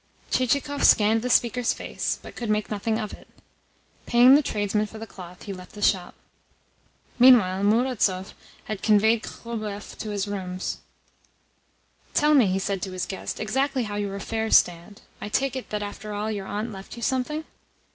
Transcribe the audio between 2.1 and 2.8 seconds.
but could make